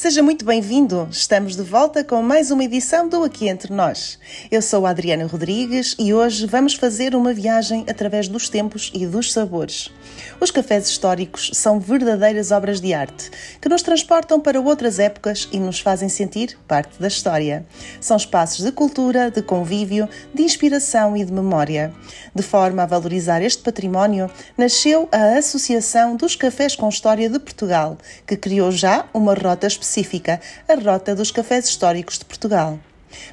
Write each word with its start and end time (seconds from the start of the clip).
Seja 0.00 0.22
muito 0.22 0.46
bem-vindo. 0.46 1.06
Estamos 1.10 1.54
de 1.54 1.62
volta 1.62 2.02
com 2.02 2.22
mais 2.22 2.50
uma 2.50 2.64
edição 2.64 3.06
do 3.06 3.22
Aqui 3.22 3.48
Entre 3.48 3.70
Nós. 3.70 4.18
Eu 4.50 4.62
sou 4.62 4.86
a 4.86 4.90
Adriana 4.90 5.26
Rodrigues 5.26 5.94
e 5.98 6.14
hoje 6.14 6.46
vamos 6.46 6.72
fazer 6.72 7.14
uma 7.14 7.34
viagem 7.34 7.84
através 7.86 8.26
dos 8.26 8.48
tempos 8.48 8.90
e 8.94 9.06
dos 9.06 9.30
sabores. 9.30 9.90
Os 10.40 10.50
cafés 10.50 10.88
históricos 10.88 11.50
são 11.54 11.78
verdadeiras 11.78 12.50
obras 12.50 12.80
de 12.80 12.94
arte 12.94 13.30
que 13.60 13.68
nos 13.68 13.82
transportam 13.82 14.40
para 14.40 14.60
outras 14.60 14.98
épocas 14.98 15.48
e 15.52 15.58
nos 15.58 15.80
fazem 15.80 16.08
sentir 16.08 16.58
parte 16.66 17.00
da 17.00 17.08
história. 17.08 17.66
São 18.00 18.16
espaços 18.16 18.64
de 18.64 18.72
cultura, 18.72 19.30
de 19.30 19.42
convívio, 19.42 20.08
de 20.34 20.42
inspiração 20.42 21.16
e 21.16 21.24
de 21.24 21.32
memória. 21.32 21.92
De 22.34 22.42
forma 22.42 22.82
a 22.82 22.86
valorizar 22.86 23.42
este 23.42 23.62
património, 23.62 24.30
nasceu 24.56 25.08
a 25.12 25.38
Associação 25.38 26.16
dos 26.16 26.36
Cafés 26.36 26.74
com 26.74 26.88
História 26.88 27.28
de 27.28 27.38
Portugal, 27.38 27.98
que 28.26 28.36
criou 28.36 28.70
já 28.70 29.06
uma 29.12 29.34
rota 29.34 29.66
específica, 29.66 30.40
a 30.68 30.74
Rota 30.74 31.14
dos 31.14 31.30
Cafés 31.30 31.68
Históricos 31.68 32.18
de 32.18 32.24
Portugal. 32.24 32.78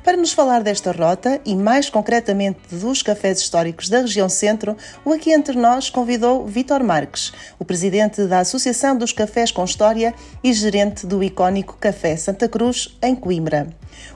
Para 0.04 0.18
nos 0.18 0.32
falar 0.32 0.64
desta 0.64 0.92
rota 0.92 1.40
e 1.46 1.56
mais 1.56 1.90
concretamente 1.90 2.60
dos 2.72 3.02
cafés 3.02 3.40
históricos 3.40 3.90
da 3.90 4.02
região 4.02 4.30
centro, 4.30 4.76
o 5.04 5.12
Aqui 5.12 5.32
Entre 5.32 5.58
Nós 5.58 5.90
convidou 5.90 6.46
Vítor 6.46 6.84
Marques, 6.84 7.32
o 7.60 7.66
presidente 7.66 8.26
da 8.26 8.40
Associação 8.40 8.98
dos 8.98 9.12
Cafés 9.12 9.52
com 9.52 9.64
História 9.64 10.14
e 10.44 10.54
gerente 10.54 11.06
do 11.06 11.24
icónico 11.24 11.78
Café 11.80 12.16
Santa 12.16 12.48
Cruz, 12.48 12.98
em 13.02 13.16
Coimbra. 13.16 13.68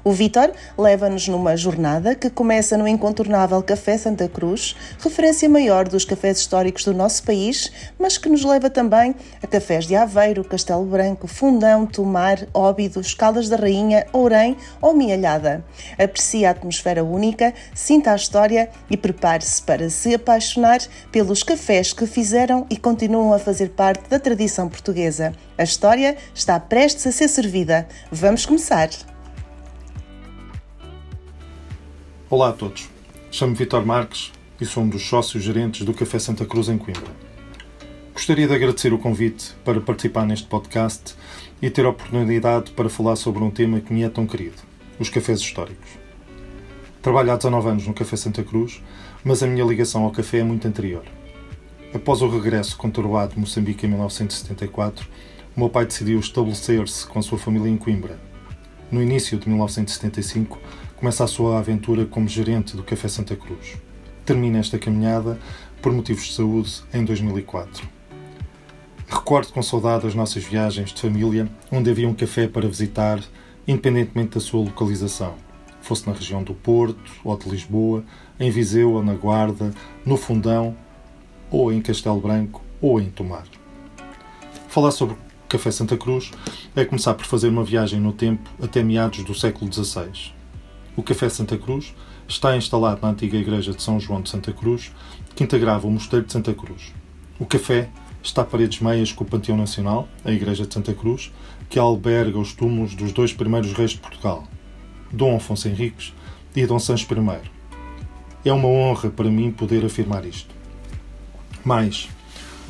O 0.03 0.11
Vítor 0.11 0.51
leva-nos 0.77 1.27
numa 1.27 1.55
jornada 1.57 2.15
que 2.15 2.29
começa 2.29 2.77
no 2.77 2.87
incontornável 2.87 3.61
Café 3.61 3.97
Santa 3.97 4.27
Cruz, 4.27 4.75
referência 4.99 5.49
maior 5.49 5.87
dos 5.87 6.05
cafés 6.05 6.39
históricos 6.39 6.85
do 6.85 6.93
nosso 6.93 7.23
país, 7.23 7.71
mas 7.99 8.17
que 8.17 8.29
nos 8.29 8.43
leva 8.43 8.69
também 8.69 9.15
a 9.41 9.47
cafés 9.47 9.85
de 9.85 9.95
Aveiro, 9.95 10.43
Castelo 10.43 10.85
Branco, 10.85 11.27
Fundão, 11.27 11.85
Tomar, 11.85 12.47
Óbidos, 12.53 13.13
Caldas 13.13 13.49
da 13.49 13.55
Rainha, 13.55 14.05
Ourém 14.13 14.55
ou 14.81 14.93
Mialhada. 14.93 15.50
Aprecie 15.97 16.45
a 16.45 16.51
atmosfera 16.51 17.03
única, 17.03 17.53
sinta 17.73 18.11
a 18.11 18.15
história 18.15 18.69
e 18.89 18.95
prepare-se 18.95 19.61
para 19.61 19.89
se 19.89 20.13
apaixonar 20.13 20.79
pelos 21.11 21.43
cafés 21.43 21.93
que 21.93 22.05
fizeram 22.05 22.65
e 22.69 22.77
continuam 22.77 23.33
a 23.33 23.39
fazer 23.39 23.69
parte 23.69 24.09
da 24.09 24.19
tradição 24.19 24.69
portuguesa. 24.69 25.33
A 25.57 25.63
história 25.63 26.17
está 26.33 26.59
prestes 26.59 27.07
a 27.07 27.11
ser 27.11 27.27
servida. 27.27 27.87
Vamos 28.11 28.45
começar! 28.45 28.89
Olá 32.29 32.49
a 32.49 32.53
todos. 32.53 32.89
Chamo-me 33.29 33.57
Vitor 33.57 33.85
Marques 33.85 34.31
e 34.59 34.65
sou 34.65 34.83
um 34.83 34.89
dos 34.89 35.05
sócios 35.05 35.43
gerentes 35.43 35.85
do 35.85 35.93
Café 35.93 36.17
Santa 36.19 36.45
Cruz 36.45 36.69
em 36.69 36.77
Coimbra. 36.77 37.11
Gostaria 38.13 38.47
de 38.47 38.53
agradecer 38.53 38.93
o 38.93 38.99
convite 38.99 39.53
para 39.65 39.81
participar 39.81 40.25
neste 40.25 40.47
podcast 40.47 41.15
e 41.61 41.69
ter 41.69 41.85
a 41.85 41.89
oportunidade 41.89 42.71
para 42.71 42.89
falar 42.89 43.15
sobre 43.15 43.43
um 43.43 43.49
tema 43.49 43.79
que 43.79 43.91
me 43.91 44.03
é 44.03 44.09
tão 44.09 44.27
querido, 44.27 44.57
os 44.99 45.09
cafés 45.09 45.39
históricos. 45.39 45.89
Trabalho 47.01 47.31
há 47.31 47.35
19 47.35 47.69
anos 47.69 47.87
no 47.87 47.93
Café 47.93 48.15
Santa 48.15 48.43
Cruz, 48.43 48.81
mas 49.23 49.41
a 49.41 49.47
minha 49.47 49.65
ligação 49.65 50.03
ao 50.03 50.11
café 50.11 50.39
é 50.39 50.43
muito 50.43 50.67
anterior. 50.67 51.03
Após 51.93 52.21
o 52.21 52.29
regresso 52.29 52.77
conturbado 52.77 53.33
de 53.33 53.39
Moçambique 53.39 53.85
em 53.85 53.89
1974, 53.89 55.07
o 55.55 55.59
meu 55.59 55.69
pai 55.69 55.85
decidiu 55.85 56.19
estabelecer-se 56.19 57.05
com 57.07 57.19
a 57.19 57.21
sua 57.21 57.37
família 57.37 57.69
em 57.69 57.75
Coimbra. 57.75 58.19
No 58.91 59.01
início 59.01 59.37
de 59.37 59.49
1975, 59.49 60.59
começa 60.95 61.23
a 61.23 61.27
sua 61.27 61.57
aventura 61.57 62.05
como 62.05 62.27
gerente 62.27 62.77
do 62.77 62.83
Café 62.83 63.07
Santa 63.07 63.35
Cruz. 63.35 63.77
Termina 64.25 64.59
esta 64.59 64.77
caminhada 64.77 65.39
por 65.81 65.91
motivos 65.91 66.25
de 66.25 66.33
saúde 66.33 66.83
em 66.93 67.03
2004. 67.03 67.89
Recordo 69.07 69.51
com 69.51 69.61
saudade 69.61 70.07
as 70.07 70.15
nossas 70.15 70.43
viagens 70.43 70.93
de 70.93 71.01
família, 71.01 71.49
onde 71.71 71.89
havia 71.89 72.07
um 72.07 72.13
café 72.13 72.47
para 72.47 72.67
visitar, 72.67 73.19
independentemente 73.67 74.35
da 74.35 74.39
sua 74.39 74.63
localização, 74.63 75.35
fosse 75.81 76.07
na 76.07 76.13
região 76.13 76.43
do 76.43 76.53
Porto 76.53 77.11
ou 77.23 77.37
de 77.37 77.49
Lisboa, 77.49 78.03
em 78.39 78.49
Viseu 78.49 78.93
ou 78.93 79.03
na 79.03 79.13
Guarda, 79.13 79.73
no 80.05 80.17
Fundão, 80.17 80.75
ou 81.49 81.71
em 81.71 81.81
Castelo 81.81 82.19
Branco, 82.19 82.63
ou 82.81 82.99
em 82.99 83.09
Tomar. 83.09 83.43
Falar 84.67 84.91
sobre 84.91 85.15
Café 85.49 85.69
Santa 85.69 85.97
Cruz 85.97 86.31
é 86.75 86.85
começar 86.85 87.13
por 87.13 87.25
fazer 87.25 87.49
uma 87.49 87.63
viagem 87.63 87.99
no 87.99 88.13
tempo 88.13 88.49
até 88.61 88.81
meados 88.81 89.23
do 89.23 89.35
século 89.35 89.71
XVI. 89.71 90.31
O 90.95 91.03
Café 91.03 91.27
Santa 91.29 91.57
Cruz 91.57 91.93
está 92.27 92.55
instalado 92.55 93.01
na 93.01 93.09
antiga 93.09 93.37
igreja 93.37 93.73
de 93.73 93.81
São 93.81 93.99
João 93.99 94.21
de 94.21 94.29
Santa 94.29 94.53
Cruz, 94.53 94.91
que 95.35 95.43
integrava 95.43 95.87
o 95.87 95.91
Mosteiro 95.91 96.25
de 96.25 96.31
Santa 96.31 96.53
Cruz. 96.53 96.93
O 97.39 97.45
café 97.45 97.89
está 98.23 98.43
paredes 98.43 98.79
meias 98.79 99.11
com 99.11 99.23
o 99.23 99.27
Panteão 99.27 99.57
Nacional, 99.57 100.07
a 100.23 100.31
igreja 100.31 100.65
de 100.65 100.73
Santa 100.73 100.93
Cruz, 100.93 101.31
que 101.69 101.79
alberga 101.79 102.37
os 102.37 102.53
túmulos 102.53 102.95
dos 102.95 103.11
dois 103.11 103.33
primeiros 103.33 103.73
reis 103.73 103.91
de 103.91 103.97
Portugal, 103.97 104.43
Dom 105.11 105.35
Afonso 105.35 105.67
Henriques 105.67 106.13
e 106.55 106.65
Dom 106.65 106.79
Sancho 106.79 107.07
I. 107.11 107.49
É 108.43 108.53
uma 108.53 108.67
honra 108.67 109.09
para 109.09 109.29
mim 109.29 109.51
poder 109.51 109.85
afirmar 109.85 110.25
isto. 110.25 110.53
Mas 111.63 112.09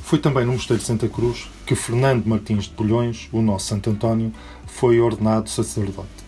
foi 0.03 0.19
também 0.19 0.45
no 0.45 0.53
Mosteiro 0.53 0.81
de 0.81 0.87
Santa 0.87 1.07
Cruz 1.07 1.47
que 1.65 1.75
Fernando 1.75 2.25
Martins 2.25 2.65
de 2.65 2.71
Polhões, 2.71 3.29
o 3.31 3.41
nosso 3.41 3.67
Santo 3.67 3.89
António, 3.89 4.33
foi 4.65 4.99
ordenado 4.99 5.49
sacerdote 5.49 6.21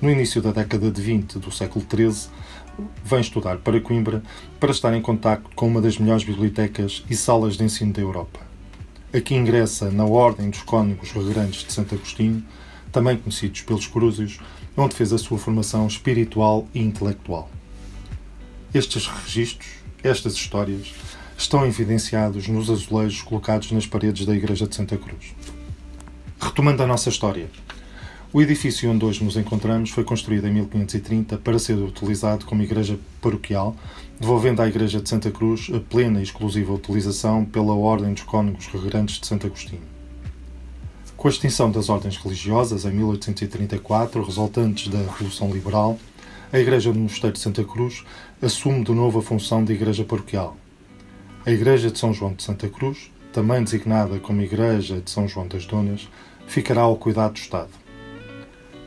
no 0.00 0.10
início 0.10 0.40
da 0.40 0.50
década 0.50 0.90
de 0.90 1.00
20 1.00 1.38
do 1.38 1.52
século 1.52 1.84
XIII, 1.84 2.30
vem 3.04 3.20
estudar 3.20 3.58
para 3.58 3.80
Coimbra 3.80 4.22
para 4.58 4.70
estar 4.70 4.94
em 4.94 5.02
contacto 5.02 5.50
com 5.54 5.66
uma 5.66 5.80
das 5.80 5.98
melhores 5.98 6.24
bibliotecas 6.24 7.04
e 7.10 7.14
salas 7.14 7.56
de 7.56 7.64
ensino 7.64 7.92
da 7.92 8.00
Europa. 8.00 8.49
Aqui 9.12 9.34
ingressa 9.34 9.90
na 9.90 10.04
Ordem 10.04 10.50
dos 10.50 10.62
Cónigos 10.62 11.10
Regrantes 11.10 11.64
de 11.64 11.72
Santo 11.72 11.96
Agostinho, 11.96 12.44
também 12.92 13.16
conhecidos 13.16 13.62
pelos 13.62 13.88
Crúzios, 13.88 14.38
onde 14.76 14.94
fez 14.94 15.12
a 15.12 15.18
sua 15.18 15.36
formação 15.36 15.84
espiritual 15.88 16.68
e 16.72 16.80
intelectual. 16.80 17.50
Estes 18.72 19.08
registros, 19.08 19.68
estas 20.04 20.34
histórias, 20.34 20.94
estão 21.36 21.66
evidenciados 21.66 22.46
nos 22.46 22.70
azulejos 22.70 23.20
colocados 23.22 23.72
nas 23.72 23.84
paredes 23.84 24.24
da 24.24 24.32
Igreja 24.32 24.68
de 24.68 24.76
Santa 24.76 24.96
Cruz. 24.96 25.34
Retomando 26.40 26.84
a 26.84 26.86
nossa 26.86 27.08
história, 27.08 27.50
o 28.32 28.40
edifício 28.40 28.88
onde 28.88 29.04
hoje 29.04 29.24
nos 29.24 29.36
encontramos 29.36 29.90
foi 29.90 30.04
construído 30.04 30.46
em 30.46 30.52
1530 30.52 31.38
para 31.38 31.58
ser 31.58 31.74
utilizado 31.74 32.46
como 32.46 32.62
igreja 32.62 32.96
paroquial, 33.20 33.74
devolvendo 34.20 34.62
à 34.62 34.68
Igreja 34.68 35.00
de 35.00 35.08
Santa 35.08 35.32
Cruz 35.32 35.68
a 35.74 35.80
plena 35.80 36.20
e 36.20 36.22
exclusiva 36.22 36.72
utilização 36.72 37.44
pela 37.44 37.74
Ordem 37.74 38.12
dos 38.12 38.22
Cônegos 38.22 38.68
Regrantes 38.68 39.18
de 39.18 39.26
Santo 39.26 39.48
Agostinho. 39.48 39.82
Com 41.16 41.26
a 41.26 41.30
extinção 41.30 41.72
das 41.72 41.88
ordens 41.88 42.16
religiosas 42.18 42.84
em 42.84 42.92
1834, 42.92 44.22
resultantes 44.22 44.86
da 44.86 44.98
Revolução 44.98 45.50
Liberal, 45.50 45.98
a 46.52 46.58
Igreja 46.58 46.92
do 46.92 47.00
Mosteiro 47.00 47.34
de 47.34 47.42
Santa 47.42 47.64
Cruz 47.64 48.04
assume 48.40 48.84
de 48.84 48.92
novo 48.92 49.18
a 49.18 49.22
função 49.22 49.64
de 49.64 49.72
igreja 49.72 50.04
paroquial. 50.04 50.56
A 51.44 51.50
Igreja 51.50 51.90
de 51.90 51.98
São 51.98 52.14
João 52.14 52.32
de 52.32 52.44
Santa 52.44 52.68
Cruz, 52.68 53.10
também 53.32 53.64
designada 53.64 54.20
como 54.20 54.40
Igreja 54.40 55.00
de 55.00 55.10
São 55.10 55.26
João 55.26 55.48
das 55.48 55.66
Donas, 55.66 56.08
ficará 56.46 56.82
ao 56.82 56.96
cuidado 56.96 57.32
do 57.32 57.38
Estado 57.38 57.89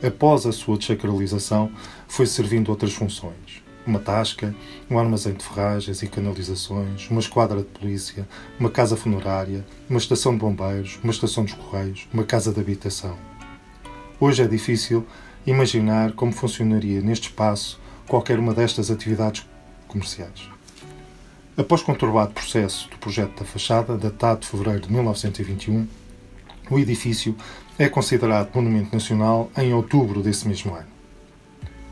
após 0.06 0.46
a 0.46 0.52
sua 0.52 0.76
desacralização, 0.76 1.70
foi 2.06 2.26
servindo 2.26 2.68
outras 2.68 2.92
funções. 2.92 3.62
Uma 3.86 3.98
tasca, 3.98 4.54
um 4.90 4.98
armazém 4.98 5.34
de 5.34 5.44
ferragens 5.44 6.02
e 6.02 6.06
canalizações, 6.08 7.08
uma 7.10 7.20
esquadra 7.20 7.58
de 7.58 7.66
polícia, 7.66 8.26
uma 8.58 8.70
casa 8.70 8.96
funerária, 8.96 9.64
uma 9.88 9.98
estação 9.98 10.32
de 10.32 10.38
bombeiros, 10.38 10.98
uma 11.02 11.10
estação 11.10 11.44
dos 11.44 11.54
correios, 11.54 12.08
uma 12.12 12.24
casa 12.24 12.52
de 12.52 12.60
habitação. 12.60 13.16
Hoje 14.18 14.42
é 14.42 14.46
difícil 14.46 15.06
imaginar 15.46 16.12
como 16.12 16.32
funcionaria 16.32 17.00
neste 17.02 17.28
espaço 17.28 17.78
qualquer 18.08 18.38
uma 18.38 18.54
destas 18.54 18.90
atividades 18.90 19.46
comerciais. 19.86 20.48
Após 21.56 21.82
conturbado 21.82 22.32
processo 22.32 22.88
do 22.90 22.98
projeto 22.98 23.38
da 23.38 23.44
fachada, 23.44 23.96
datado 23.96 24.40
de 24.40 24.48
fevereiro 24.48 24.80
de 24.80 24.92
1921, 24.92 25.86
o 26.70 26.78
edifício 26.78 27.36
é 27.76 27.88
considerado 27.88 28.54
Monumento 28.54 28.94
Nacional 28.94 29.50
em 29.58 29.74
outubro 29.74 30.22
desse 30.22 30.46
mesmo 30.46 30.72
ano. 30.74 30.86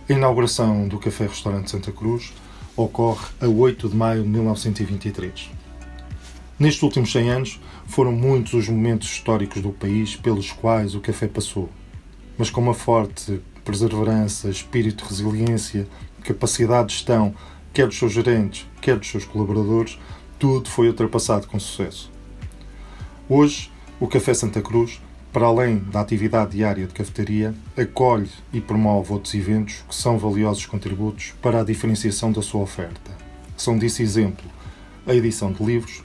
A 0.09 0.13
inauguração 0.13 0.87
do 0.87 0.97
Café 0.97 1.27
Restaurante 1.27 1.73
Santa 1.73 1.91
Cruz 1.91 2.33
ocorre 2.77 3.27
a 3.41 3.49
8 3.49 3.89
de 3.89 3.97
maio 3.97 4.23
de 4.23 4.29
1923. 4.29 5.51
Nestes 6.57 6.83
últimos 6.85 7.11
100 7.11 7.31
anos, 7.31 7.61
foram 7.87 8.13
muitos 8.13 8.55
os 8.55 8.69
momentos 8.69 9.09
históricos 9.09 9.61
do 9.61 9.71
país 9.71 10.15
pelos 10.15 10.53
quais 10.53 10.95
o 10.95 11.01
café 11.01 11.27
passou, 11.27 11.69
mas 12.39 12.49
com 12.49 12.61
uma 12.61 12.75
forte 12.75 13.41
perseverança, 13.65 14.49
espírito 14.49 15.03
de 15.03 15.11
resiliência, 15.11 15.89
capacidade 16.23 16.89
de 16.91 16.95
gestão, 16.95 17.35
quer 17.73 17.89
dos 17.89 17.99
seus 17.99 18.13
gerentes, 18.13 18.69
quer 18.81 18.97
dos 18.97 19.11
seus 19.11 19.25
colaboradores, 19.25 19.99
tudo 20.39 20.71
foi 20.71 20.87
ultrapassado 20.87 21.49
com 21.49 21.59
sucesso. 21.59 22.09
Hoje, 23.29 23.71
o 23.99 24.07
Café 24.07 24.33
Santa 24.33 24.63
Cruz 24.63 25.01
para 25.33 25.47
além 25.47 25.79
da 25.79 26.01
atividade 26.01 26.53
diária 26.53 26.87
de 26.87 26.93
cafetaria, 26.93 27.55
acolhe 27.77 28.29
e 28.53 28.61
promove 28.61 29.13
outros 29.13 29.35
eventos 29.35 29.83
que 29.89 29.95
são 29.95 30.19
valiosos 30.19 30.67
contributos 30.67 31.33
para 31.41 31.61
a 31.61 31.65
diferenciação 31.65 32.31
da 32.31 32.43
sua 32.43 32.61
oferta. 32.61 33.11
São 33.57 33.79
disso 33.79 34.03
exemplo 34.03 34.45
a 35.07 35.15
edição 35.15 35.51
de 35.51 35.65
livros, 35.65 36.03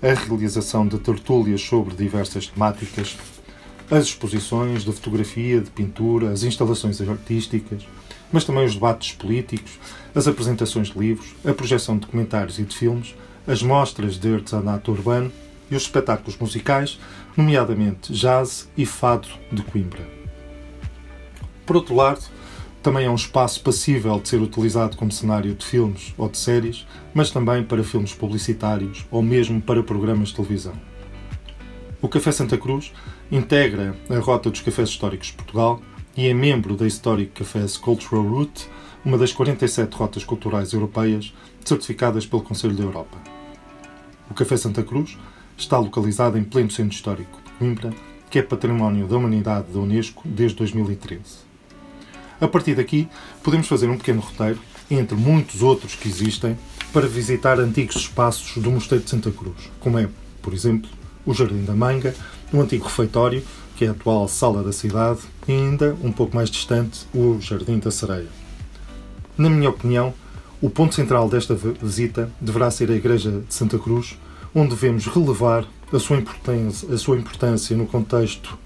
a 0.00 0.14
realização 0.14 0.86
de 0.86 0.98
tertúlias 0.98 1.60
sobre 1.60 1.94
diversas 1.94 2.46
temáticas, 2.46 3.18
as 3.90 4.04
exposições 4.04 4.84
de 4.84 4.92
fotografia, 4.92 5.60
de 5.60 5.70
pintura, 5.70 6.30
as 6.30 6.44
instalações 6.44 7.00
artísticas, 7.00 7.86
mas 8.32 8.44
também 8.44 8.64
os 8.64 8.74
debates 8.74 9.12
políticos, 9.12 9.78
as 10.14 10.28
apresentações 10.28 10.88
de 10.88 10.98
livros, 10.98 11.34
a 11.44 11.52
projeção 11.52 11.96
de 11.96 12.02
documentários 12.02 12.58
e 12.58 12.62
de 12.62 12.76
filmes, 12.76 13.14
as 13.46 13.62
mostras 13.62 14.18
de 14.18 14.34
artesanato 14.34 14.92
urbano 14.92 15.32
e 15.70 15.76
os 15.76 15.82
espetáculos 15.82 16.36
musicais, 16.38 16.98
nomeadamente 17.36 18.12
jazz 18.12 18.68
e 18.76 18.84
fado 18.84 19.28
de 19.52 19.62
Coimbra. 19.62 20.06
Por 21.66 21.76
outro 21.76 21.94
lado, 21.94 22.22
também 22.82 23.06
é 23.06 23.10
um 23.10 23.14
espaço 23.14 23.60
passível 23.62 24.18
de 24.18 24.28
ser 24.28 24.40
utilizado 24.40 24.96
como 24.96 25.12
cenário 25.12 25.54
de 25.54 25.64
filmes 25.64 26.14
ou 26.16 26.28
de 26.28 26.38
séries, 26.38 26.86
mas 27.12 27.30
também 27.30 27.62
para 27.62 27.84
filmes 27.84 28.14
publicitários 28.14 29.04
ou 29.10 29.22
mesmo 29.22 29.60
para 29.60 29.82
programas 29.82 30.28
de 30.28 30.36
televisão. 30.36 30.74
O 32.00 32.08
Café 32.08 32.30
Santa 32.30 32.56
Cruz 32.56 32.92
integra 33.30 33.94
a 34.08 34.18
Rota 34.18 34.48
dos 34.48 34.60
Cafés 34.60 34.88
Históricos 34.88 35.28
de 35.28 35.32
Portugal 35.34 35.82
e 36.16 36.28
é 36.28 36.34
membro 36.34 36.76
da 36.76 36.86
Historic 36.86 37.32
Cafés 37.32 37.76
Cultural 37.76 38.22
Route, 38.22 38.68
uma 39.04 39.18
das 39.18 39.32
47 39.32 39.94
rotas 39.94 40.24
culturais 40.24 40.72
europeias 40.72 41.34
certificadas 41.64 42.24
pelo 42.24 42.42
Conselho 42.42 42.74
da 42.74 42.84
Europa. 42.84 43.18
O 44.30 44.34
Café 44.34 44.56
Santa 44.56 44.82
Cruz 44.82 45.18
está 45.58 45.78
localizado 45.78 46.38
em 46.38 46.44
pleno 46.44 46.70
centro 46.70 46.94
histórico 46.94 47.38
de 47.44 47.52
Coimbra, 47.58 47.92
que 48.30 48.38
é 48.38 48.42
Património 48.42 49.06
da 49.06 49.16
Humanidade 49.16 49.72
da 49.72 49.80
Unesco 49.80 50.22
desde 50.24 50.56
2013. 50.58 51.20
A 52.40 52.46
partir 52.46 52.74
daqui, 52.74 53.08
podemos 53.42 53.66
fazer 53.66 53.88
um 53.90 53.98
pequeno 53.98 54.20
roteiro, 54.20 54.60
entre 54.90 55.16
muitos 55.16 55.62
outros 55.62 55.94
que 55.94 56.08
existem, 56.08 56.56
para 56.92 57.06
visitar 57.06 57.58
antigos 57.58 57.96
espaços 57.96 58.62
do 58.62 58.70
Mosteiro 58.70 59.04
de 59.04 59.10
Santa 59.10 59.30
Cruz, 59.30 59.70
como 59.80 59.98
é, 59.98 60.08
por 60.40 60.54
exemplo, 60.54 60.88
o 61.26 61.34
Jardim 61.34 61.64
da 61.64 61.74
Manga, 61.74 62.14
o 62.52 62.60
antigo 62.60 62.84
refeitório, 62.84 63.42
que 63.76 63.84
é 63.84 63.88
a 63.88 63.90
atual 63.90 64.26
Sala 64.28 64.62
da 64.62 64.72
Cidade, 64.72 65.20
e 65.46 65.52
ainda, 65.52 65.96
um 66.02 66.12
pouco 66.12 66.34
mais 66.34 66.50
distante, 66.50 67.06
o 67.14 67.38
Jardim 67.40 67.78
da 67.78 67.90
Sereia. 67.90 68.28
Na 69.36 69.50
minha 69.50 69.68
opinião, 69.68 70.14
o 70.60 70.70
ponto 70.70 70.94
central 70.94 71.28
desta 71.28 71.54
visita 71.54 72.32
deverá 72.40 72.70
ser 72.70 72.90
a 72.90 72.94
Igreja 72.94 73.42
de 73.46 73.54
Santa 73.54 73.78
Cruz, 73.78 74.16
onde 74.58 74.70
devemos 74.70 75.06
relevar 75.06 75.64
a 75.92 75.98
sua 76.00 76.16
importância, 76.16 76.92
a 76.92 76.98
sua 76.98 77.16
importância 77.16 77.76
no 77.76 77.86
contexto 77.86 78.58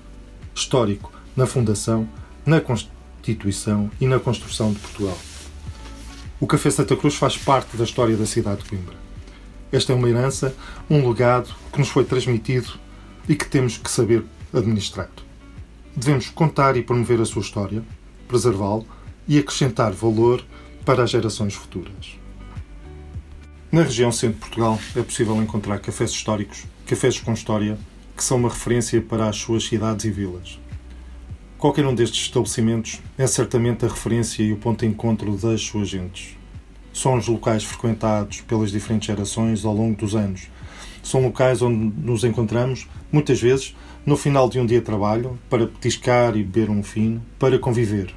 histórico, 0.54 1.12
na 1.36 1.46
fundação, 1.46 2.08
na 2.46 2.62
Constituição 2.62 3.90
e 4.00 4.06
na 4.06 4.18
construção 4.18 4.72
de 4.72 4.78
Portugal. 4.78 5.18
O 6.40 6.46
Café 6.46 6.70
Santa 6.70 6.96
Cruz 6.96 7.14
faz 7.14 7.36
parte 7.36 7.76
da 7.76 7.84
história 7.84 8.16
da 8.16 8.24
cidade 8.24 8.62
de 8.62 8.70
Coimbra. 8.70 8.96
Esta 9.70 9.92
é 9.92 9.94
uma 9.94 10.08
herança, 10.08 10.54
um 10.88 11.06
legado 11.06 11.54
que 11.70 11.78
nos 11.78 11.90
foi 11.90 12.04
transmitido 12.04 12.72
e 13.28 13.36
que 13.36 13.46
temos 13.46 13.76
que 13.76 13.90
saber 13.90 14.24
administrar. 14.52 15.10
Devemos 15.94 16.30
contar 16.30 16.74
e 16.76 16.82
promover 16.82 17.20
a 17.20 17.26
sua 17.26 17.42
história, 17.42 17.82
preservá-lo 18.26 18.86
e 19.28 19.38
acrescentar 19.38 19.92
valor 19.92 20.42
para 20.86 21.02
as 21.02 21.10
gerações 21.10 21.54
futuras. 21.54 22.18
Na 23.72 23.84
região 23.84 24.12
centro 24.12 24.34
de 24.34 24.40
Portugal 24.40 24.78
é 24.94 25.00
possível 25.00 25.34
encontrar 25.42 25.78
cafés 25.78 26.10
históricos, 26.10 26.66
cafés 26.84 27.18
com 27.18 27.32
história, 27.32 27.78
que 28.14 28.22
são 28.22 28.36
uma 28.36 28.50
referência 28.50 29.00
para 29.00 29.30
as 29.30 29.36
suas 29.36 29.64
cidades 29.64 30.04
e 30.04 30.10
vilas. 30.10 30.60
Qualquer 31.56 31.86
um 31.86 31.94
destes 31.94 32.26
estabelecimentos 32.26 33.00
é 33.16 33.26
certamente 33.26 33.86
a 33.86 33.88
referência 33.88 34.42
e 34.42 34.52
o 34.52 34.58
ponto 34.58 34.80
de 34.80 34.92
encontro 34.92 35.34
das 35.38 35.62
suas 35.62 35.88
gentes. 35.88 36.36
São 36.92 37.16
os 37.16 37.26
locais 37.26 37.64
frequentados 37.64 38.42
pelas 38.42 38.70
diferentes 38.70 39.06
gerações 39.06 39.64
ao 39.64 39.72
longo 39.72 39.96
dos 39.96 40.14
anos. 40.14 40.48
São 41.02 41.22
locais 41.22 41.62
onde 41.62 41.98
nos 41.98 42.24
encontramos, 42.24 42.86
muitas 43.10 43.40
vezes, 43.40 43.74
no 44.04 44.18
final 44.18 44.50
de 44.50 44.60
um 44.60 44.66
dia 44.66 44.80
de 44.80 44.84
trabalho, 44.84 45.38
para 45.48 45.66
petiscar 45.66 46.36
e 46.36 46.44
beber 46.44 46.68
um 46.68 46.82
fino, 46.82 47.22
para 47.38 47.58
conviver. 47.58 48.14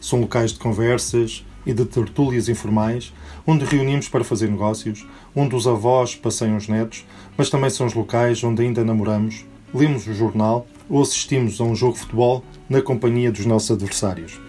São 0.00 0.20
locais 0.20 0.52
de 0.52 0.60
conversas 0.60 1.44
e 1.66 1.74
de 1.74 1.84
tertúlias 1.84 2.48
informais, 2.48 3.12
onde 3.46 3.64
reunimos 3.64 4.08
para 4.08 4.24
fazer 4.24 4.48
negócios, 4.48 5.06
onde 5.34 5.54
os 5.54 5.66
avós 5.66 6.14
passeiam 6.14 6.56
os 6.56 6.68
netos, 6.68 7.04
mas 7.36 7.50
também 7.50 7.68
são 7.68 7.86
os 7.86 7.94
locais 7.94 8.42
onde 8.44 8.62
ainda 8.62 8.84
namoramos, 8.84 9.44
lemos 9.74 10.06
o 10.06 10.14
jornal 10.14 10.66
ou 10.88 11.02
assistimos 11.02 11.60
a 11.60 11.64
um 11.64 11.74
jogo 11.74 11.94
de 11.94 12.00
futebol 12.00 12.44
na 12.68 12.80
companhia 12.80 13.32
dos 13.32 13.44
nossos 13.44 13.70
adversários. 13.72 14.40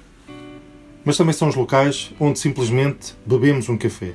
Mas 1.04 1.18
também 1.18 1.34
são 1.34 1.48
os 1.48 1.56
locais 1.56 2.14
onde 2.20 2.38
simplesmente 2.38 3.16
bebemos 3.26 3.68
um 3.68 3.78
café. 3.78 4.14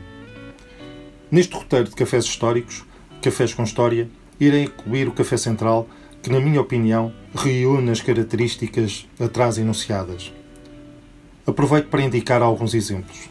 Neste 1.30 1.54
roteiro 1.54 1.88
de 1.88 1.96
cafés 1.96 2.24
históricos, 2.24 2.84
Cafés 3.22 3.54
com 3.54 3.62
História, 3.62 4.10
irei 4.40 4.64
incluir 4.64 5.06
o 5.06 5.12
Café 5.12 5.36
Central, 5.36 5.88
que, 6.20 6.30
na 6.30 6.40
minha 6.40 6.60
opinião, 6.60 7.12
reúne 7.32 7.90
as 7.90 8.00
características 8.00 9.08
atrás 9.18 9.58
enunciadas. 9.58 10.32
Aproveito 11.46 11.88
para 11.88 12.02
indicar 12.02 12.40
alguns 12.40 12.72
exemplos. 12.72 13.28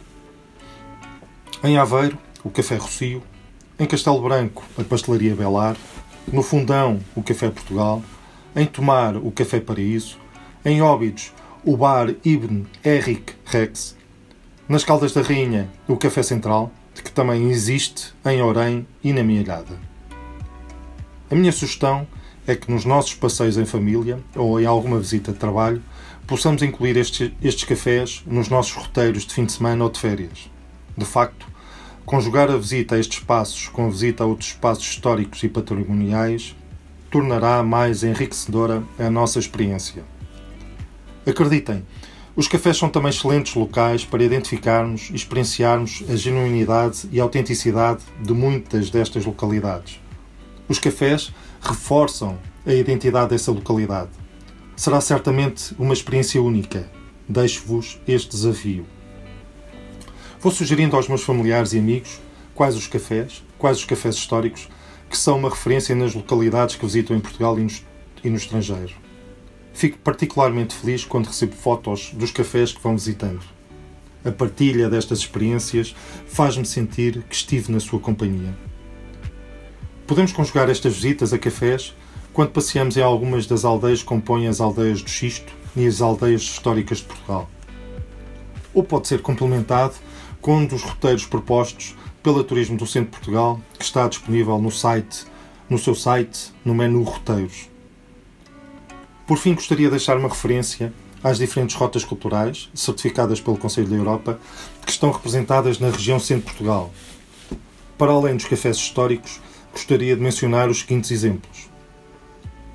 Em 1.64 1.78
Aveiro, 1.78 2.18
o 2.44 2.50
Café 2.50 2.76
Rocio, 2.76 3.24
em 3.80 3.86
Castelo 3.86 4.22
Branco, 4.22 4.64
a 4.78 4.84
Pastelaria 4.84 5.36
Belar, 5.36 5.78
no 6.32 6.44
Fundão, 6.44 7.00
o 7.16 7.24
Café 7.24 7.50
Portugal, 7.50 8.04
em 8.56 8.66
Tomar, 8.66 9.16
o 9.16 9.32
Café 9.32 9.60
Paraíso, 9.60 10.18
em 10.66 10.82
Óbidos, 10.82 11.32
o 11.64 11.78
Bar 11.78 12.14
Ibn 12.24 12.66
Eric 12.84 13.34
Rex, 13.46 13.96
nas 14.68 14.84
Caldas 14.84 15.14
da 15.14 15.22
Rainha, 15.22 15.70
o 15.88 15.96
Café 15.96 16.22
Central, 16.22 16.72
que 16.94 17.12
também 17.12 17.50
existe 17.50 18.14
em 18.26 18.42
Orem 18.42 18.86
e 19.04 19.14
na 19.14 19.22
Ilhada. 19.22 19.80
A 21.30 21.36
minha 21.36 21.52
sugestão 21.52 22.06
é 22.06 22.21
que 22.56 22.72
nos 22.72 22.86
nossos 22.86 23.14
passeios 23.14 23.58
em 23.58 23.66
família 23.66 24.20
ou 24.36 24.60
em 24.60 24.66
alguma 24.66 25.00
visita 25.00 25.32
de 25.32 25.38
trabalho 25.38 25.82
possamos 26.26 26.62
incluir 26.62 26.98
estes, 26.98 27.32
estes 27.42 27.64
cafés 27.64 28.24
nos 28.26 28.50
nossos 28.50 28.74
roteiros 28.74 29.26
de 29.26 29.34
fim 29.34 29.46
de 29.46 29.52
semana 29.52 29.84
ou 29.84 29.90
de 29.90 30.00
férias. 30.00 30.50
De 30.98 31.06
facto, 31.06 31.46
conjugar 32.06 32.50
a 32.50 32.58
visita 32.58 32.96
a 32.96 33.00
estes 33.00 33.20
espaços 33.20 33.68
com 33.68 33.86
a 33.86 33.90
visita 33.90 34.24
a 34.24 34.28
outros 34.28 34.50
espaços 34.50 34.86
históricos 34.86 35.44
e 35.44 35.50
patrimoniais 35.50 36.56
tornará 37.10 37.62
mais 37.62 38.04
enriquecedora 38.04 38.84
a 38.98 39.10
nossa 39.10 39.40
experiência. 39.40 40.04
Acreditem, 41.28 41.84
os 42.36 42.48
cafés 42.48 42.78
são 42.78 42.90
também 42.90 43.10
excelentes 43.10 43.54
locais 43.54 44.06
para 44.06 44.24
identificarmos 44.24 45.10
e 45.12 45.16
experienciarmos 45.16 46.04
a 46.10 46.16
genuinidade 46.16 47.10
e 47.12 47.20
autenticidade 47.20 48.02
de 48.22 48.34
muitas 48.34 48.90
destas 48.90 49.26
localidades. 49.26 50.00
Os 50.72 50.80
cafés 50.80 51.34
reforçam 51.62 52.40
a 52.66 52.74
identidade 52.74 53.32
dessa 53.32 53.52
localidade. 53.52 54.12
Será 54.74 55.02
certamente 55.02 55.76
uma 55.78 55.92
experiência 55.94 56.42
única. 56.42 56.90
Deixo-vos 57.28 58.00
este 58.08 58.30
desafio. 58.30 58.86
Vou 60.40 60.50
sugerindo 60.50 60.96
aos 60.96 61.10
meus 61.10 61.24
familiares 61.24 61.74
e 61.74 61.78
amigos 61.78 62.22
quais 62.56 62.78
os 62.78 62.88
cafés, 62.88 63.44
quais 63.58 63.80
os 63.80 63.84
cafés 63.84 64.16
históricos 64.16 64.70
que 65.10 65.18
são 65.18 65.40
uma 65.40 65.50
referência 65.50 65.94
nas 65.94 66.16
localidades 66.16 66.78
que 66.78 66.86
visitam 66.86 67.18
em 67.18 67.20
Portugal 67.20 67.60
e 67.60 67.64
no, 67.64 67.72
e 68.24 68.30
no 68.30 68.38
estrangeiro. 68.38 68.94
Fico 69.74 69.98
particularmente 69.98 70.74
feliz 70.74 71.04
quando 71.04 71.28
recebo 71.28 71.54
fotos 71.54 72.12
dos 72.14 72.32
cafés 72.32 72.72
que 72.72 72.82
vão 72.82 72.96
visitando. 72.96 73.44
A 74.24 74.32
partilha 74.32 74.90
destas 74.90 75.20
experiências 75.20 75.94
faz-me 76.28 76.66
sentir 76.66 77.24
que 77.24 77.36
estive 77.36 77.74
na 77.74 77.80
sua 77.82 78.00
companhia. 78.00 78.71
Podemos 80.08 80.32
conjugar 80.32 80.70
estas 80.70 80.94
visitas 80.94 81.34
a 81.34 81.40
cafés 81.40 81.96
quando 82.34 82.52
passeamos 82.52 82.98
em 82.98 83.02
algumas 83.02 83.46
das 83.46 83.66
aldeias 83.66 84.00
que 84.00 84.06
compõem 84.06 84.48
as 84.48 84.60
aldeias 84.60 85.02
do 85.02 85.10
Xisto 85.10 85.52
e 85.76 85.86
as 85.86 86.02
aldeias 86.02 86.42
históricas 86.42 87.00
de 87.00 87.06
Portugal. 87.06 87.50
Ou 88.74 88.84
pode 88.84 89.08
ser 89.08 89.22
complementado 89.22 89.96
com 90.42 90.58
um 90.58 90.66
dos 90.66 90.82
roteiros 90.82 91.26
propostos 91.26 91.96
pela 92.24 92.44
Turismo 92.44 92.78
do 92.78 92.86
Centro 92.86 93.12
de 93.12 93.18
Portugal, 93.18 93.60
que 93.78 93.84
está 93.84 94.08
disponível 94.08 94.58
no 94.60 94.72
site, 94.72 95.26
no 95.70 95.78
seu 95.78 95.96
site, 95.96 96.52
no 96.64 96.76
menu 96.76 97.04
Roteiros. 97.04 97.70
Por 99.26 99.38
fim, 99.38 99.54
gostaria 99.54 99.86
de 99.86 99.92
deixar 99.92 100.18
uma 100.18 100.30
referência 100.30 100.94
às 101.24 101.38
diferentes 101.38 101.76
rotas 101.76 102.04
culturais, 102.04 102.70
certificadas 102.74 103.40
pelo 103.40 103.58
Conselho 103.58 103.88
da 103.88 103.96
Europa, 103.96 104.40
que 104.86 104.92
estão 104.92 105.12
representadas 105.12 105.80
na 105.80 105.90
região 105.90 106.20
Centro 106.20 106.42
de 106.42 106.48
Portugal. 106.48 106.92
Para 107.98 108.12
além 108.12 108.36
dos 108.36 108.46
cafés 108.46 108.78
históricos, 108.78 109.40
gostaria 109.72 110.16
de 110.16 110.22
mencionar 110.22 110.70
os 110.70 110.80
seguintes 110.80 111.12
exemplos: 111.12 111.70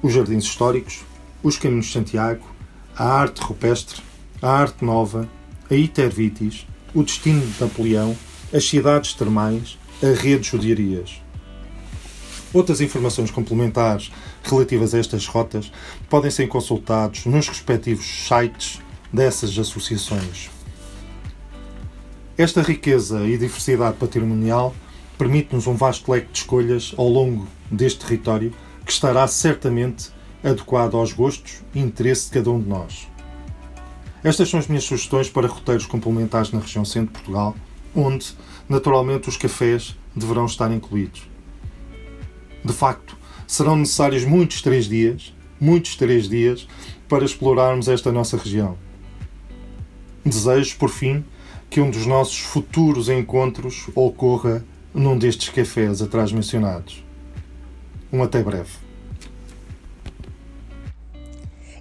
os 0.03 0.13
jardins 0.13 0.45
históricos, 0.45 1.05
os 1.43 1.57
caminhos 1.59 1.87
de 1.87 1.93
Santiago, 1.93 2.47
a 2.97 3.05
arte 3.05 3.41
rupestre, 3.41 4.03
a 4.41 4.51
arte 4.51 4.85
nova, 4.85 5.29
a 5.71 5.75
Itervitis, 5.75 6.67
o 6.95 7.03
destino 7.03 7.47
de 7.47 7.61
Napoleão 7.61 8.17
as 8.53 8.69
cidades 8.69 9.13
termais, 9.13 9.79
a 10.03 10.07
rede 10.07 10.41
de 10.41 10.49
judiarias. 10.49 11.21
Outras 12.53 12.81
informações 12.81 13.31
complementares 13.31 14.11
relativas 14.43 14.95
a 14.95 14.99
estas 14.99 15.27
rotas 15.27 15.71
podem 16.09 16.31
ser 16.31 16.47
consultados 16.47 17.27
nos 17.27 17.49
respectivos 17.49 18.07
sites 18.07 18.81
dessas 19.13 19.59
associações. 19.59 20.49
Esta 22.39 22.63
riqueza 22.63 23.25
e 23.27 23.37
diversidade 23.37 23.97
patrimonial 23.97 24.75
permite-nos 25.19 25.67
um 25.67 25.75
vasto 25.75 26.11
leque 26.11 26.33
de 26.33 26.39
escolhas 26.39 26.95
ao 26.97 27.09
longo 27.09 27.47
deste 27.71 28.05
território 28.05 28.53
que 28.85 28.93
estará 28.93 29.27
certamente 29.27 30.11
adequado 30.43 30.97
aos 30.97 31.13
gostos 31.13 31.63
e 31.75 31.81
interesse 31.81 32.27
de 32.27 32.33
cada 32.33 32.51
um 32.51 32.61
de 32.61 32.69
nós. 32.69 33.09
Estas 34.23 34.49
são 34.49 34.61
as 34.61 34.67
minhas 34.67 34.85
sugestões 34.85 35.29
para 35.29 35.49
roteiros 35.49 35.87
complementares 35.87 36.53
na 36.53 36.61
região 36.61 36.85
centro 36.85 37.09
de 37.09 37.13
Portugal, 37.13 37.57
onde, 37.95 38.35
naturalmente, 38.69 39.29
os 39.29 39.37
cafés 39.37 39.97
deverão 40.15 40.47
estar 40.47 40.71
incluídos. 40.73 41.29
De 42.65 42.73
facto, 42.73 43.17
serão 43.47 43.77
necessários 43.77 44.25
muitos 44.25 44.63
três 44.63 44.89
dias, 44.89 45.33
muitos 45.61 45.97
três 45.97 46.29
dias, 46.29 46.67
para 47.09 47.25
explorarmos 47.25 47.89
esta 47.89 48.11
nossa 48.11 48.37
região. 48.37 48.77
Desejo, 50.25 50.77
por 50.77 50.91
fim, 50.91 51.25
que 51.71 51.81
um 51.81 51.91
dos 51.91 52.07
nossos 52.07 52.39
futuros 52.39 53.09
encontros 53.09 53.89
ocorra 53.95 54.65
num 54.97 55.19
destes 55.19 55.51
cafés 55.51 56.01
atrás 56.01 56.33
mencionados. 56.33 57.05
Um 58.11 58.23
até 58.23 58.43
breve. 58.43 58.86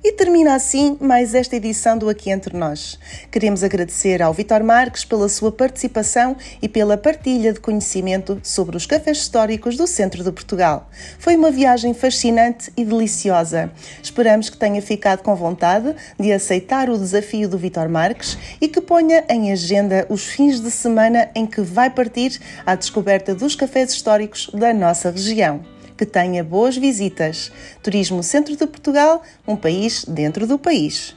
E 0.08 0.12
termina 0.12 0.54
assim 0.54 0.96
mais 1.02 1.34
esta 1.34 1.56
edição 1.56 1.98
do 1.98 2.08
Aqui 2.08 2.30
Entre 2.30 2.56
Nós. 2.56 3.00
Queremos 3.32 3.64
agradecer 3.64 4.22
ao 4.22 4.32
Vitor 4.32 4.64
Marques 4.64 5.04
pela 5.04 5.28
sua 5.28 5.52
participação 5.52 6.38
e 6.62 6.70
pela 6.70 6.96
partilha 6.96 7.52
de 7.52 7.60
conhecimento 7.60 8.40
sobre 8.44 8.78
os 8.78 8.86
cafés 8.86 9.18
históricos 9.18 9.76
do 9.76 9.88
centro 9.88 10.24
de 10.24 10.32
Portugal. 10.32 10.88
Foi 11.18 11.36
uma 11.36 11.50
viagem 11.50 11.92
fascinante 11.96 12.72
e 12.78 12.86
deliciosa. 12.86 13.72
Esperamos 14.00 14.48
que 14.48 14.58
tenha 14.58 14.80
ficado 14.80 15.24
com 15.24 15.36
vontade 15.36 15.96
de 16.20 16.32
aceitar 16.32 16.88
o 16.88 17.00
desafio 17.00 17.50
do 17.50 17.58
Vitor 17.58 17.90
Marques 17.90 18.38
e 18.62 18.68
que 18.68 18.82
ponha 18.82 19.26
em 19.28 19.52
agenda 19.52 20.06
os 20.08 20.24
fins 20.24 20.62
de 20.62 20.70
semana 20.70 21.32
em 21.34 21.48
que 21.48 21.62
vai 21.62 21.90
partir 21.90 22.40
à 22.64 22.76
descoberta 22.76 23.34
dos 23.34 23.56
cafés 23.56 23.92
históricos 23.92 24.52
da 24.54 24.72
nossa 24.72 25.10
região 25.10 25.66
que 25.98 26.06
tenha 26.06 26.44
boas 26.44 26.78
visitas. 26.78 27.52
Turismo 27.82 28.22
Centro 28.24 28.56
de 28.56 28.68
Portugal, 28.68 29.24
um 29.48 29.56
país 29.56 30.06
dentro 30.06 30.46
do 30.46 30.58
país. 30.58 31.16